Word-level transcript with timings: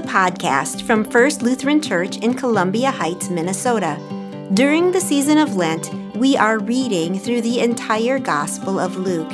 the 0.00 0.08
podcast 0.08 0.82
from 0.82 1.04
First 1.04 1.42
Lutheran 1.42 1.82
Church 1.82 2.16
in 2.18 2.32
Columbia 2.32 2.90
Heights, 2.90 3.28
Minnesota. 3.28 3.98
During 4.54 4.92
the 4.92 5.00
season 5.00 5.36
of 5.36 5.56
Lent, 5.56 5.92
we 6.16 6.36
are 6.36 6.58
reading 6.58 7.18
through 7.18 7.42
the 7.42 7.60
entire 7.60 8.18
Gospel 8.18 8.78
of 8.78 8.96
Luke. 8.96 9.30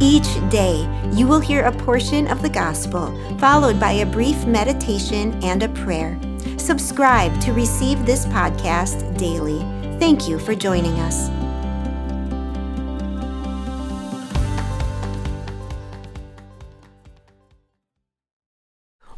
Each 0.00 0.28
day, 0.48 0.88
you 1.12 1.26
will 1.26 1.40
hear 1.40 1.64
a 1.64 1.72
portion 1.72 2.28
of 2.28 2.40
the 2.40 2.48
Gospel, 2.48 3.14
followed 3.38 3.78
by 3.78 3.92
a 3.92 4.06
brief 4.06 4.46
meditation 4.46 5.38
and 5.42 5.62
a 5.62 5.68
prayer. 5.68 6.18
Subscribe 6.56 7.38
to 7.42 7.52
receive 7.52 8.06
this 8.06 8.26
podcast 8.26 9.18
daily. 9.18 9.58
Thank 9.98 10.28
you 10.28 10.38
for 10.38 10.54
joining 10.54 10.98
us. 11.00 11.35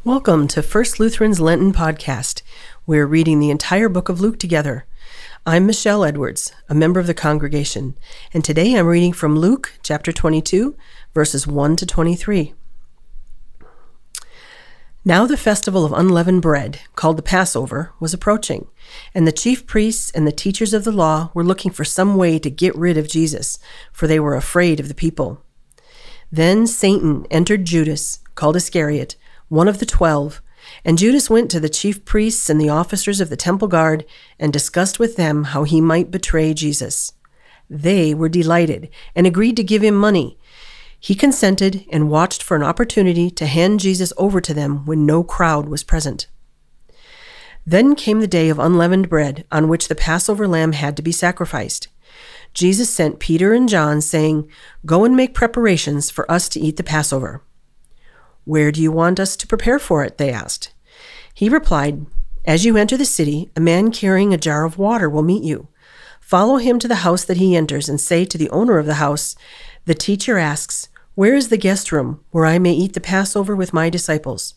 Welcome 0.08 0.48
to 0.48 0.62
First 0.62 0.98
Lutheran's 0.98 1.38
Lenten 1.38 1.70
podcast. 1.70 2.40
We're 2.86 3.04
reading 3.04 3.40
the 3.40 3.50
entire 3.50 3.90
book 3.90 4.08
of 4.08 4.22
Luke 4.22 4.38
together. 4.38 4.86
I'm 5.44 5.66
Michelle 5.66 6.02
Edwards, 6.02 6.50
a 6.66 6.74
member 6.74 6.98
of 6.98 7.06
the 7.06 7.12
congregation, 7.12 7.94
and 8.32 8.42
today 8.42 8.72
I'm 8.72 8.86
reading 8.86 9.12
from 9.12 9.36
Luke 9.36 9.74
chapter 9.82 10.10
22, 10.10 10.74
verses 11.12 11.46
1 11.46 11.76
to 11.76 11.84
23. 11.84 12.54
Now 15.04 15.26
the 15.26 15.36
festival 15.36 15.84
of 15.84 15.92
unleavened 15.92 16.40
bread, 16.40 16.80
called 16.96 17.18
the 17.18 17.22
Passover, 17.22 17.92
was 18.00 18.14
approaching, 18.14 18.68
and 19.12 19.26
the 19.26 19.30
chief 19.30 19.66
priests 19.66 20.10
and 20.12 20.26
the 20.26 20.32
teachers 20.32 20.72
of 20.72 20.84
the 20.84 20.90
law 20.90 21.30
were 21.34 21.45
looking 21.45 21.70
for 21.70 21.84
some 21.84 22.16
way 22.16 22.38
to 22.38 22.48
get 22.48 22.74
rid 22.74 22.96
of 22.96 23.10
Jesus, 23.10 23.59
for 23.92 24.06
they 24.06 24.18
were 24.18 24.36
afraid 24.36 24.80
of 24.80 24.88
the 24.88 24.95
people. 24.95 25.42
Then 26.32 26.66
Satan 26.66 27.26
entered 27.30 27.66
Judas, 27.66 28.20
called 28.34 28.56
Iscariot 28.56 29.14
one 29.48 29.69
of 29.69 29.79
the 29.79 29.87
twelve, 29.87 30.43
and 30.85 30.99
Judas 30.99 31.30
went 31.30 31.51
to 31.51 31.60
the 31.60 31.68
chief 31.68 32.04
priests 32.04 32.51
and 32.51 32.60
the 32.60 32.68
officers 32.68 33.21
of 33.21 33.30
the 33.30 33.37
temple 33.37 33.68
guard 33.68 34.05
and 34.38 34.52
discussed 34.52 34.99
with 34.99 35.16
them 35.16 35.45
how 35.45 35.65
he 35.65 35.80
might 35.80 36.10
betray 36.10 36.55
Jesus. 36.55 37.13
They 37.71 38.15
were 38.15 38.29
delighted 38.29 38.88
and 39.15 39.27
agreed 39.27 39.57
to 39.57 39.65
give 39.65 39.82
him 39.82 39.95
money. 39.95 40.38
He 41.01 41.15
consented 41.15 41.85
and 41.93 42.10
watched 42.10 42.43
for 42.43 42.57
an 42.57 42.63
opportunity 42.63 43.30
to 43.30 43.46
hand 43.46 43.80
Jesus 43.80 44.13
over 44.16 44.40
to 44.40 44.52
them 44.52 44.85
when 44.85 45.07
no 45.07 45.23
crowd 45.23 45.68
was 45.68 45.85
present. 45.85 46.27
Then 47.65 47.95
came 47.95 48.21
the 48.21 48.27
day 48.27 48.49
of 48.49 48.59
unleavened 48.59 49.09
bread, 49.09 49.45
on 49.52 49.68
which 49.68 49.88
the 49.88 49.95
Passover 49.95 50.49
lamb 50.49 50.73
had 50.73 50.96
to 50.96 51.02
be 51.02 51.12
sacrificed. 51.12 51.88
Jesus 52.55 52.88
sent 52.88 53.18
Peter 53.21 53.52
and 53.52 53.68
John, 53.68 54.01
saying, 54.01 54.51
Go 54.87 55.05
and 55.05 55.15
make 55.15 55.35
preparations 55.35 56.10
for 56.10 56.29
us 56.30 56.49
to 56.49 56.60
eat 56.60 56.79
the 56.79 56.83
Passover. 56.83 57.43
Where 58.49 58.73
do 58.73 58.80
you 58.80 58.91
want 58.91 59.21
us 59.21 59.37
to 59.37 59.46
prepare 59.46 59.79
for 59.79 60.02
it? 60.04 60.16
they 60.16 60.30
asked. 60.30 60.73
He 61.35 61.51
replied, 61.51 62.07
As 62.46 62.65
you 62.65 62.79
enter 62.79 62.96
the 62.96 63.05
city, 63.05 63.51
a 63.55 63.60
man 63.60 63.93
carrying 63.93 64.32
a 64.32 64.38
jar 64.38 64.65
of 64.65 64.78
water 64.78 65.10
will 65.10 65.22
meet 65.22 65.43
you. 65.43 65.69
Follow 66.19 66.56
him 66.56 66.78
to 66.78 66.88
the 66.88 67.05
house 67.05 67.27
that 67.27 67.37
he 67.37 67.55
enters 67.55 67.91
and 67.91 68.00
say 68.00 68.25
to 68.25 68.38
the 68.38 68.49
owner 68.49 68.78
of 68.78 68.87
the 68.87 68.94
house, 68.94 69.37
The 69.84 69.93
teacher 69.93 70.38
asks, 70.38 70.88
Where 71.15 71.34
is 71.34 71.50
the 71.50 71.59
guest 71.59 71.93
room 71.93 72.25
where 72.31 72.47
I 72.47 72.59
may 72.59 72.72
eat 72.72 72.94
the 72.94 73.03
Passover 73.03 73.55
with 73.55 73.75
my 73.75 73.91
disciples? 73.91 74.55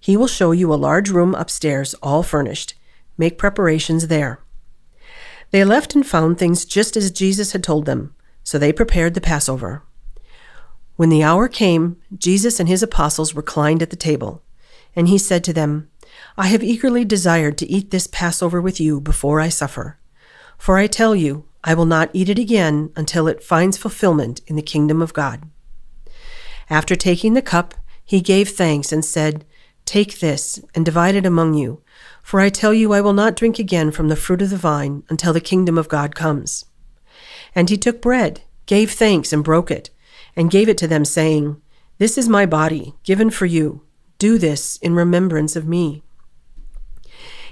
He 0.00 0.16
will 0.16 0.28
show 0.28 0.52
you 0.52 0.72
a 0.72 0.80
large 0.88 1.10
room 1.10 1.34
upstairs, 1.34 1.92
all 2.02 2.22
furnished. 2.22 2.72
Make 3.18 3.36
preparations 3.36 4.06
there. 4.06 4.40
They 5.50 5.62
left 5.62 5.94
and 5.94 6.06
found 6.06 6.38
things 6.38 6.64
just 6.64 6.96
as 6.96 7.10
Jesus 7.10 7.52
had 7.52 7.62
told 7.62 7.84
them, 7.84 8.14
so 8.42 8.56
they 8.56 8.72
prepared 8.72 9.12
the 9.12 9.20
Passover. 9.20 9.82
When 10.96 11.10
the 11.10 11.22
hour 11.22 11.46
came, 11.46 11.98
Jesus 12.16 12.58
and 12.58 12.68
his 12.68 12.82
apostles 12.82 13.34
reclined 13.34 13.82
at 13.82 13.90
the 13.90 13.96
table, 13.96 14.42
and 14.94 15.08
he 15.08 15.18
said 15.18 15.44
to 15.44 15.52
them, 15.52 15.90
I 16.38 16.46
have 16.46 16.62
eagerly 16.62 17.04
desired 17.04 17.58
to 17.58 17.70
eat 17.70 17.90
this 17.90 18.06
Passover 18.06 18.60
with 18.60 18.80
you 18.80 19.00
before 19.00 19.40
I 19.40 19.50
suffer. 19.50 19.98
For 20.56 20.78
I 20.78 20.86
tell 20.86 21.14
you, 21.14 21.44
I 21.62 21.74
will 21.74 21.84
not 21.84 22.10
eat 22.14 22.30
it 22.30 22.38
again 22.38 22.90
until 22.96 23.28
it 23.28 23.42
finds 23.42 23.76
fulfillment 23.76 24.40
in 24.46 24.56
the 24.56 24.62
kingdom 24.62 25.02
of 25.02 25.12
God. 25.12 25.42
After 26.70 26.96
taking 26.96 27.34
the 27.34 27.42
cup, 27.42 27.74
he 28.02 28.20
gave 28.22 28.48
thanks 28.48 28.90
and 28.90 29.04
said, 29.04 29.44
Take 29.84 30.20
this 30.20 30.60
and 30.74 30.84
divide 30.84 31.14
it 31.14 31.26
among 31.26 31.54
you, 31.54 31.82
for 32.22 32.40
I 32.40 32.48
tell 32.48 32.72
you, 32.72 32.92
I 32.92 33.00
will 33.02 33.12
not 33.12 33.36
drink 33.36 33.58
again 33.58 33.90
from 33.90 34.08
the 34.08 34.16
fruit 34.16 34.42
of 34.42 34.50
the 34.50 34.56
vine 34.56 35.04
until 35.08 35.32
the 35.32 35.40
kingdom 35.40 35.76
of 35.76 35.88
God 35.88 36.14
comes. 36.14 36.64
And 37.54 37.68
he 37.68 37.76
took 37.76 38.00
bread, 38.00 38.42
gave 38.64 38.92
thanks, 38.92 39.32
and 39.32 39.44
broke 39.44 39.70
it 39.70 39.90
and 40.36 40.50
gave 40.50 40.68
it 40.68 40.78
to 40.78 40.86
them, 40.86 41.04
saying, 41.04 41.60
This 41.98 42.18
is 42.18 42.28
my 42.28 42.46
body, 42.46 42.94
given 43.02 43.30
for 43.30 43.46
you. 43.46 43.82
Do 44.18 44.38
this 44.38 44.76
in 44.78 44.94
remembrance 44.94 45.56
of 45.56 45.66
me. 45.66 46.02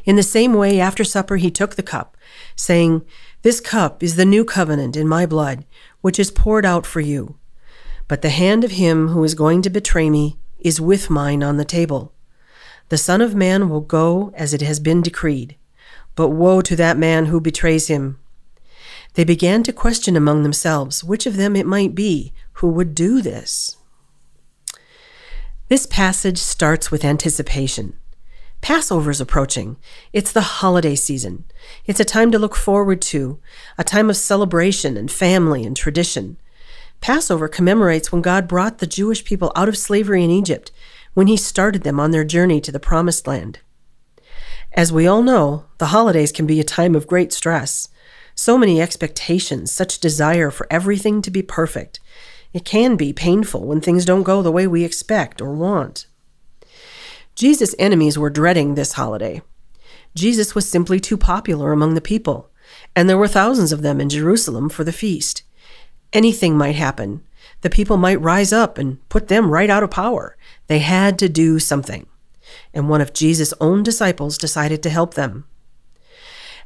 In 0.04 0.16
the 0.16 0.22
same 0.22 0.52
way, 0.52 0.80
after 0.80 1.02
supper, 1.02 1.36
he 1.36 1.50
took 1.50 1.76
the 1.76 1.82
cup, 1.82 2.16
saying, 2.56 3.04
This 3.42 3.60
cup 3.60 4.02
is 4.02 4.16
the 4.16 4.24
new 4.24 4.44
covenant 4.44 4.96
in 4.96 5.08
my 5.08 5.24
blood, 5.24 5.64
which 6.02 6.18
is 6.18 6.30
poured 6.30 6.66
out 6.66 6.84
for 6.84 7.00
you. 7.00 7.36
But 8.06 8.20
the 8.20 8.30
hand 8.30 8.64
of 8.64 8.72
him 8.72 9.08
who 9.08 9.24
is 9.24 9.34
going 9.34 9.62
to 9.62 9.70
betray 9.70 10.10
me 10.10 10.36
is 10.58 10.80
with 10.80 11.08
mine 11.08 11.42
on 11.42 11.56
the 11.56 11.64
table. 11.64 12.12
The 12.90 12.98
Son 12.98 13.22
of 13.22 13.34
Man 13.34 13.70
will 13.70 13.80
go 13.80 14.30
as 14.34 14.52
it 14.52 14.60
has 14.60 14.78
been 14.78 15.00
decreed. 15.00 15.56
But 16.14 16.28
woe 16.28 16.60
to 16.60 16.76
that 16.76 16.98
man 16.98 17.26
who 17.26 17.40
betrays 17.40 17.88
him. 17.88 18.18
They 19.14 19.24
began 19.24 19.62
to 19.62 19.72
question 19.72 20.16
among 20.16 20.42
themselves 20.42 21.02
which 21.02 21.26
of 21.26 21.36
them 21.36 21.56
it 21.56 21.66
might 21.66 21.94
be 21.94 22.32
who 22.54 22.69
would 22.70 22.94
do 22.94 23.20
this. 23.20 23.76
This 25.69 25.87
passage 25.87 26.38
starts 26.38 26.91
with 26.91 27.04
anticipation. 27.04 27.98
Passover 28.60 29.10
is 29.10 29.20
approaching. 29.20 29.76
It's 30.12 30.32
the 30.32 30.41
holiday 30.41 30.94
season. 30.94 31.44
It's 31.84 32.00
a 32.00 32.04
time 32.04 32.31
to 32.32 32.38
look 32.38 32.56
forward 32.56 33.03
to, 33.03 33.38
a 33.76 33.84
time 33.84 34.09
of 34.09 34.16
celebration 34.16 34.97
and 34.97 35.10
family 35.10 35.64
and 35.64 35.76
tradition. 35.76 36.38
Passover 37.00 37.48
commemorates 37.48 38.10
when 38.10 38.22
God 38.22 38.48
brought 38.48 38.78
the 38.78 38.87
Jewish 38.87 39.25
people 39.25 39.53
out 39.54 39.69
of 39.69 39.76
slavery 39.76 40.25
in 40.25 40.31
Egypt, 40.31 40.70
when 41.12 41.26
he 41.26 41.37
started 41.37 41.82
them 41.82 42.00
on 42.00 42.10
their 42.10 42.25
journey 42.25 42.60
to 42.62 42.72
the 42.72 42.81
Promised 42.81 43.26
Land. 43.26 43.59
As 44.72 44.93
we 44.93 45.06
all 45.06 45.22
know, 45.22 45.66
the 45.78 45.87
holidays 45.87 46.32
can 46.32 46.47
be 46.47 46.59
a 46.59 46.64
time 46.64 46.94
of 46.94 47.06
great 47.06 47.32
stress. 47.32 47.88
So 48.34 48.59
many 48.59 48.81
expectations, 48.81 49.70
such 49.70 50.00
desire 50.00 50.50
for 50.50 50.66
everything 50.70 51.22
to 51.22 51.31
be 51.31 51.43
perfect. 51.43 52.00
It 52.54 52.65
can 52.65 52.97
be 52.97 53.12
painful 53.12 53.66
when 53.66 53.81
things 53.81 54.04
don't 54.04 54.22
go 54.22 54.41
the 54.41 54.53
way 54.53 54.66
we 54.66 54.84
expect 54.84 55.42
or 55.42 55.53
want. 55.53 56.06
Jesus' 57.34 57.75
enemies 57.81 58.16
were 58.16 58.31
dreading 58.31 58.75
this 58.75 58.92
holiday. 58.92 59.42
Jesus 60.15 60.54
was 60.54 60.69
simply 60.69 61.00
too 61.00 61.16
popular 61.16 61.72
among 61.72 61.94
the 61.94 62.00
people, 62.00 62.48
and 62.94 63.09
there 63.10 63.19
were 63.19 63.26
thousands 63.26 63.72
of 63.72 63.82
them 63.82 64.00
in 64.00 64.09
Jerusalem 64.09 64.69
for 64.69 64.84
the 64.84 64.93
feast. 64.93 65.43
Anything 66.12 66.56
might 66.56 66.76
happen. 66.76 67.25
The 67.62 67.70
people 67.70 67.97
might 67.97 68.20
rise 68.20 68.53
up 68.53 68.78
and 68.78 69.06
put 69.09 69.26
them 69.26 69.50
right 69.50 69.69
out 69.69 69.82
of 69.82 69.91
power. 69.91 70.37
They 70.69 70.78
had 70.78 71.19
to 71.19 71.28
do 71.28 71.59
something. 71.59 72.06
And 72.72 72.88
one 72.88 73.00
of 73.00 73.12
Jesus' 73.12 73.53
own 73.60 73.82
disciples 73.82 74.38
decided 74.38 74.81
to 74.84 74.91
help 74.91 75.14
them. 75.14 75.44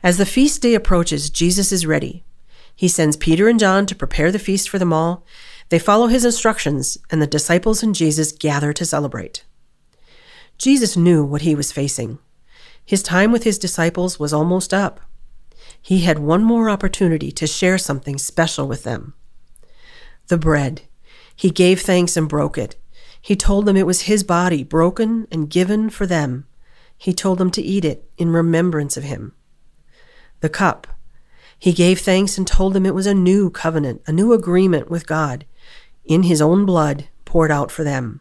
As 0.03 0.19
the 0.19 0.27
feast 0.27 0.61
day 0.61 0.75
approaches, 0.75 1.31
Jesus 1.31 1.73
is 1.73 1.87
ready. 1.87 2.25
He 2.77 2.89
sends 2.89 3.17
Peter 3.17 3.49
and 3.49 3.59
John 3.59 3.87
to 3.87 3.97
prepare 3.97 4.31
the 4.31 4.39
feast 4.39 4.69
for 4.69 4.79
them 4.79 4.93
all, 4.93 5.25
they 5.69 5.79
follow 5.79 6.07
his 6.07 6.25
instructions, 6.25 6.99
and 7.11 7.21
the 7.21 7.27
disciples 7.27 7.83
and 7.83 7.95
Jesus 7.95 8.33
gather 8.33 8.73
to 8.73 8.87
celebrate. 8.87 9.45
Jesus 10.57 10.97
knew 10.97 11.25
what 11.25 11.43
he 11.43 11.55
was 11.55 11.73
facing. 11.73 12.19
His 12.85 13.03
time 13.03 13.33
with 13.33 13.45
his 13.45 13.59
disciples 13.59 14.19
was 14.19 14.33
almost 14.33 14.73
up. 14.73 15.01
He 15.81 16.01
had 16.01 16.19
one 16.19 16.43
more 16.43 16.71
opportunity 16.71 17.31
to 17.33 17.47
share 17.47 17.77
something 17.77 18.17
special 18.19 18.67
with 18.67 18.83
them. 18.83 19.15
The 20.29 20.39
bread. 20.39 20.83
He 21.37 21.51
gave 21.51 21.81
thanks 21.81 22.17
and 22.17 22.29
broke 22.29 22.57
it. 22.57 22.77
He 23.21 23.37
told 23.37 23.67
them 23.67 23.77
it 23.77 23.87
was 23.87 24.03
his 24.03 24.25
body, 24.25 24.65
broken 24.65 25.29
and 25.31 25.51
given 25.51 25.91
for 25.91 26.07
them. 26.07 26.47
He 26.97 27.13
told 27.13 27.39
them 27.39 27.51
to 27.53 27.63
eat 27.63 27.85
it 27.85 28.11
in 28.17 28.31
remembrance 28.31 28.97
of 28.97 29.05
him. 29.05 29.35
The 30.41 30.49
cup. 30.49 30.87
He 31.59 31.73
gave 31.73 32.01
thanks 32.01 32.39
and 32.39 32.47
told 32.47 32.73
them 32.73 32.87
it 32.87 32.95
was 32.95 33.07
a 33.07 33.15
new 33.15 33.51
covenant, 33.51 34.03
a 34.07 34.13
new 34.13 34.33
agreement 34.33 34.91
with 34.91 35.07
God 35.07 35.45
in 36.09 36.25
his 36.25 36.41
own 36.41 36.67
blood 36.67 37.09
poured 37.25 37.53
out 37.53 37.71
for 37.71 37.85
them. 37.85 38.21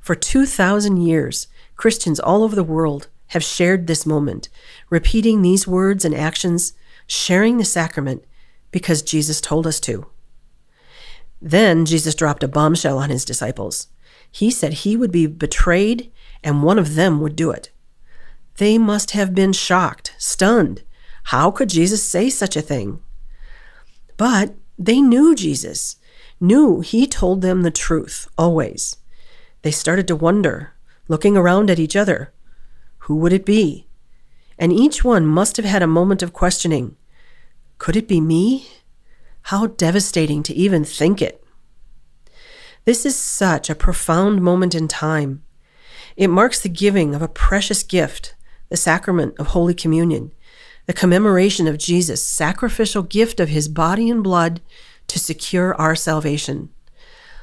For 0.00 0.14
2,000 0.14 0.98
years, 0.98 1.48
Christians 1.74 2.20
all 2.20 2.44
over 2.44 2.54
the 2.54 2.62
world 2.62 3.08
have 3.28 3.42
shared 3.42 3.86
this 3.86 4.06
moment, 4.06 4.48
repeating 4.88 5.42
these 5.42 5.66
words 5.66 6.04
and 6.04 6.14
actions, 6.14 6.74
sharing 7.08 7.56
the 7.56 7.64
sacrament 7.64 8.24
because 8.70 9.02
Jesus 9.02 9.40
told 9.40 9.66
us 9.66 9.80
to. 9.80 10.06
Then 11.42 11.84
Jesus 11.86 12.14
dropped 12.14 12.42
a 12.42 12.48
bombshell 12.48 12.98
on 12.98 13.10
his 13.10 13.24
disciples. 13.24 13.88
He 14.30 14.50
said 14.50 14.72
he 14.72 14.96
would 14.96 15.10
be 15.10 15.26
betrayed 15.26 16.12
and 16.44 16.62
one 16.62 16.78
of 16.78 16.94
them 16.94 17.20
would 17.20 17.34
do 17.34 17.50
it. 17.50 17.70
They 18.58 18.78
must 18.78 19.10
have 19.10 19.34
been 19.34 19.52
shocked, 19.52 20.14
stunned. 20.18 20.82
How 21.24 21.50
could 21.50 21.68
Jesus 21.68 22.02
say 22.02 22.30
such 22.30 22.56
a 22.56 22.62
thing? 22.62 23.00
But 24.16 24.54
they 24.78 25.00
knew 25.00 25.34
Jesus 25.34 25.96
knew 26.40 26.80
he 26.80 27.06
told 27.06 27.42
them 27.42 27.62
the 27.62 27.70
truth, 27.70 28.28
always. 28.36 28.96
They 29.62 29.70
started 29.70 30.06
to 30.08 30.16
wonder 30.16 30.72
looking 31.08 31.36
around 31.36 31.70
at 31.70 31.78
each 31.78 31.96
other. 31.96 32.32
Who 33.00 33.16
would 33.16 33.32
it 33.32 33.44
be? 33.44 33.86
And 34.58 34.72
each 34.72 35.04
one 35.04 35.26
must 35.26 35.56
have 35.56 35.66
had 35.66 35.82
a 35.82 35.86
moment 35.86 36.22
of 36.22 36.32
questioning 36.32 36.96
Could 37.78 37.96
it 37.96 38.08
be 38.08 38.20
me? 38.20 38.68
How 39.42 39.68
devastating 39.68 40.42
to 40.44 40.54
even 40.54 40.84
think 40.84 41.22
it. 41.22 41.44
This 42.84 43.06
is 43.06 43.16
such 43.16 43.70
a 43.70 43.74
profound 43.74 44.42
moment 44.42 44.74
in 44.74 44.88
time. 44.88 45.42
It 46.16 46.28
marks 46.28 46.60
the 46.60 46.68
giving 46.68 47.14
of 47.14 47.22
a 47.22 47.28
precious 47.28 47.82
gift, 47.82 48.34
the 48.70 48.76
sacrament 48.76 49.34
of 49.38 49.48
Holy 49.48 49.74
Communion, 49.74 50.32
the 50.86 50.92
commemoration 50.92 51.68
of 51.68 51.78
Jesus' 51.78 52.26
sacrificial 52.26 53.02
gift 53.02 53.38
of 53.38 53.48
his 53.48 53.68
body 53.68 54.08
and 54.08 54.22
blood 54.22 54.60
to 55.08 55.18
secure 55.18 55.74
our 55.74 55.94
salvation, 55.94 56.70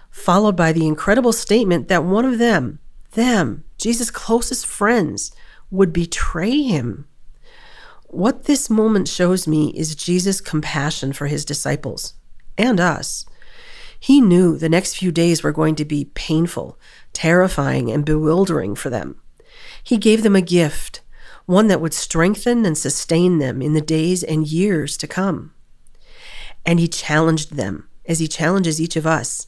followed 0.10 0.56
by 0.56 0.72
the 0.72 0.88
incredible 0.88 1.34
statement 1.34 1.88
that 1.88 2.04
one 2.04 2.26
of 2.26 2.38
them, 2.40 2.80
them, 3.12 3.64
Jesus' 3.78 4.12
closest 4.12 4.66
friends, 4.66 5.32
would 5.72 5.92
betray 5.92 6.62
him. 6.62 7.08
What 8.08 8.44
this 8.44 8.70
moment 8.70 9.08
shows 9.08 9.48
me 9.48 9.70
is 9.70 9.96
Jesus' 9.96 10.40
compassion 10.40 11.14
for 11.14 11.28
his 11.28 11.46
disciples 11.46 12.14
and 12.58 12.80
us. 12.80 13.26
He 14.00 14.22
knew 14.22 14.58
the 14.58 14.70
next 14.70 14.98
few 14.98 15.12
days 15.12 15.44
were 15.44 15.52
going 15.52 15.76
to 15.76 15.86
be 15.86 16.12
painful, 16.14 16.78
terrifying, 17.14 17.90
and 17.90 18.06
bewildering 18.06 18.76
for 18.76 18.90
them. 18.90 19.20
He 19.82 19.98
gave 19.98 20.24
them 20.24 20.36
a 20.36 20.42
gift, 20.42 21.02
one 21.46 21.68
that 21.68 21.82
would 21.82 21.94
strengthen 21.94 22.66
and 22.66 22.78
sustain 22.78 23.40
them 23.40 23.62
in 23.62 23.74
the 23.74 23.82
days 23.82 24.24
and 24.24 24.46
years 24.46 24.96
to 24.98 25.08
come. 25.08 25.54
And 26.66 26.80
he 26.80 26.88
challenged 26.88 27.56
them, 27.56 27.90
as 28.06 28.20
he 28.20 28.28
challenges 28.28 28.82
each 28.82 28.96
of 28.96 29.06
us 29.06 29.48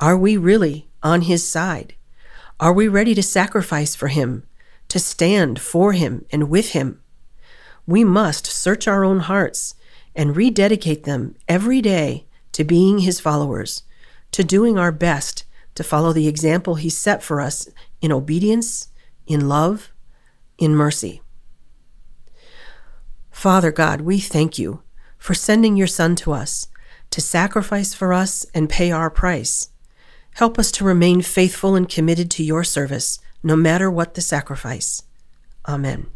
Are 0.00 0.16
we 0.16 0.36
really 0.36 0.88
on 1.02 1.22
his 1.22 1.46
side? 1.46 1.94
Are 2.60 2.72
we 2.72 2.88
ready 2.88 3.14
to 3.14 3.22
sacrifice 3.22 3.94
for 3.94 4.08
him, 4.08 4.44
to 4.88 4.98
stand 4.98 5.60
for 5.60 5.92
him 5.92 6.24
and 6.30 6.48
with 6.48 6.70
him? 6.70 7.00
We 7.86 8.04
must 8.04 8.46
search 8.46 8.88
our 8.88 9.04
own 9.04 9.20
hearts 9.20 9.74
and 10.14 10.36
rededicate 10.36 11.04
them 11.04 11.34
every 11.48 11.80
day 11.80 12.26
to 12.52 12.64
being 12.64 13.00
his 13.00 13.20
followers, 13.20 13.82
to 14.30 14.44
doing 14.44 14.78
our 14.78 14.92
best 14.92 15.44
to 15.74 15.82
follow 15.82 16.12
the 16.12 16.28
example 16.28 16.76
he 16.76 16.88
set 16.88 17.22
for 17.22 17.40
us 17.40 17.68
in 18.00 18.12
obedience, 18.12 18.88
in 19.26 19.48
love, 19.48 19.92
in 20.56 20.74
mercy. 20.74 21.20
Father 23.30 23.72
God, 23.72 24.02
we 24.02 24.20
thank 24.20 24.58
you 24.58 24.83
for 25.24 25.32
sending 25.32 25.74
your 25.74 25.86
Son 25.86 26.14
to 26.14 26.34
us 26.34 26.68
to 27.08 27.18
sacrifice 27.18 27.94
for 27.94 28.12
us 28.12 28.44
and 28.52 28.68
pay 28.68 28.90
our 28.90 29.08
price. 29.08 29.70
Help 30.34 30.58
us 30.58 30.70
to 30.70 30.84
remain 30.84 31.22
faithful 31.22 31.74
and 31.74 31.88
committed 31.88 32.30
to 32.30 32.44
your 32.44 32.62
service, 32.62 33.20
no 33.42 33.56
matter 33.56 33.90
what 33.90 34.12
the 34.12 34.20
sacrifice. 34.20 35.02
Amen. 35.66 36.08